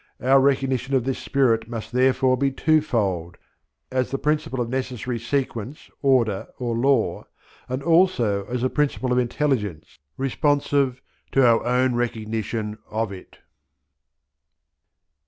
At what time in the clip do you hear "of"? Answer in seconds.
0.95-1.03, 4.59-4.67, 9.11-9.19, 12.89-13.11